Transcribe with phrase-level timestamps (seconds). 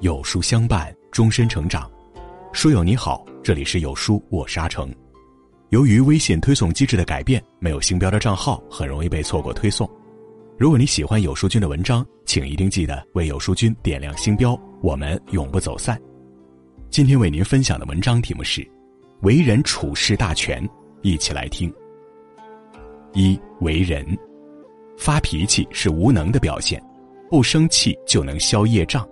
[0.00, 1.88] 有书相伴，终身成长。
[2.54, 4.90] 书友你好，这里是有书，我沙城。
[5.68, 9.88] 由于微信推送机制的改变，没有星标的账号很容易被错过推送。
[10.56, 16.00] 如果你喜欢有书君的文章，请一定记得为有书君点亮星标，我们永不走散。
[16.88, 18.62] 今天为您分享的文章题目是
[19.20, 20.66] 《为人处事大全》，
[21.02, 21.70] 一起来听。
[23.12, 24.18] 一为人，
[24.96, 26.82] 发脾气是无能的表现。
[27.28, 29.06] 不生气就能消业障，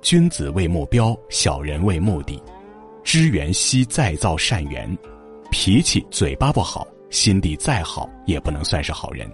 [0.00, 2.40] 君子为目标，小人为目的。
[3.02, 4.96] 知缘惜再造善缘，
[5.50, 9.28] 脾气嘴巴不好，心地再好也不能算是好人。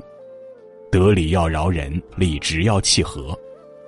[0.90, 3.36] 得理要饶人，理直要契合，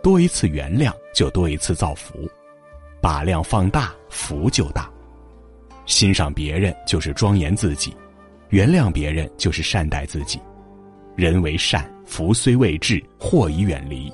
[0.03, 2.29] 多一次原谅就多一次造福，
[3.01, 4.91] 把量放大，福就大。
[5.87, 7.97] 欣赏别人就是庄严自己，
[8.49, 10.41] 原谅别人就是善待自己。
[11.15, 14.13] 人为善，福虽未至，祸已远离。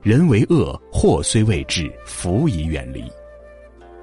[0.00, 3.04] 人为恶，祸虽未至，福已远离。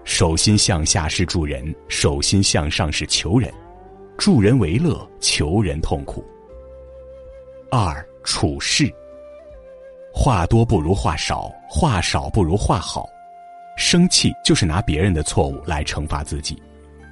[0.04, 3.52] 手心向下是助人，手心向上是求人。
[4.18, 6.24] 助人为乐，求人痛苦。
[7.72, 8.94] 二处事，
[10.14, 13.08] 话多不如话少，话少不如话好。
[13.78, 16.62] 生气就是拿别人的错误来惩罚自己。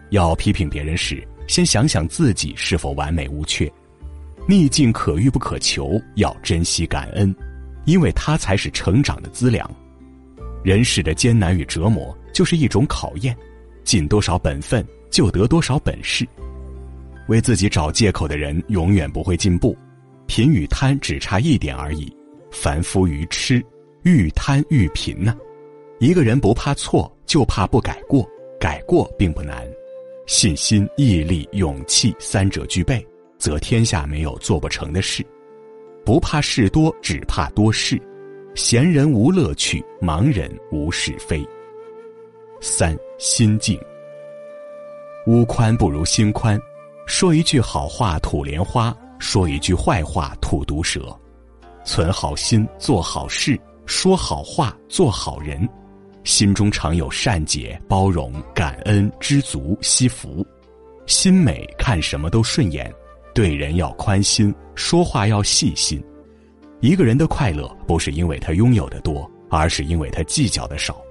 [0.10, 3.72] 要批评别人时，先想想自己是否完美无缺。
[4.46, 7.34] 逆境可遇不可求，要珍惜感恩。
[7.86, 9.70] 因为它才是成长的资粮，
[10.64, 13.36] 人世的艰难与折磨就是一种考验，
[13.84, 16.28] 尽多少本分就得多少本事。
[17.28, 19.78] 为自己找借口的人永远不会进步，
[20.28, 22.14] 贫与贪只差一点而已。
[22.52, 23.64] 凡夫愚痴，
[24.04, 25.36] 愈贪愈贫呢。
[26.00, 28.28] 一个人不怕错，就怕不改过。
[28.60, 29.66] 改过并不难，
[30.26, 33.06] 信心、毅力、勇气三者具备，
[33.38, 35.26] 则天下没有做不成的事。
[36.06, 38.02] 不怕事多，只怕多事。
[38.56, 41.44] 闲人无乐趣，盲人无是非。
[42.60, 43.80] 三心静。
[45.28, 46.60] 屋宽不如心宽，
[47.08, 51.18] 说一句好话吐莲花，说一句坏话吐毒蛇。
[51.86, 55.68] 存好心，做好事，说好话，做好人。
[56.26, 60.46] 心中常有善解、包容、感恩、知足、惜福。
[61.06, 62.94] 心美，看什么都顺眼。
[63.34, 66.04] 对人要宽心，说话要细心。
[66.82, 71.02] 一个人的快乐不是因为他拥有的多，而是因为他计较的少。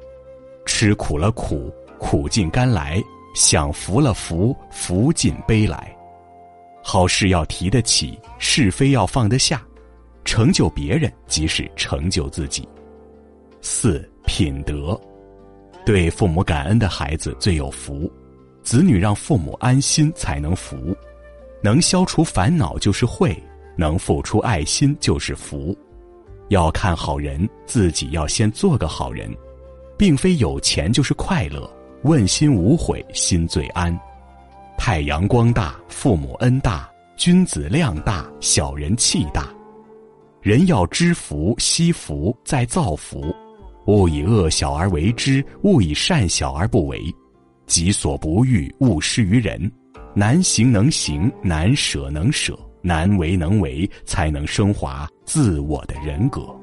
[0.65, 3.03] 吃苦了苦，苦尽甘来；
[3.34, 5.97] 享福了福，福尽悲来。
[6.82, 9.62] 好事要提得起，是非要放得下。
[10.25, 12.69] 成就别人即是成就自己。
[13.61, 15.00] 四品德，
[15.84, 18.11] 对父母感恩的孩子最有福。
[18.62, 20.97] 子女让父母安心才能福。
[21.62, 23.41] 能消除烦恼就是慧，
[23.77, 25.77] 能付出爱心就是福。
[26.49, 29.34] 要看好人，自己要先做个好人，
[29.97, 31.71] 并非有钱就是快乐。
[32.03, 33.97] 问心无悔，心最安。
[34.77, 39.49] 太阳光大，父母恩大，君子量大，小人气大。
[40.41, 43.33] 人要知福，惜福，再造福。
[43.87, 47.00] 勿以恶小而为之，勿以善小而不为。
[47.67, 49.71] 己所不欲，勿施于人。
[50.15, 56.55] 难行能行，难舍能舍，难为能为，才能升华自我的人格。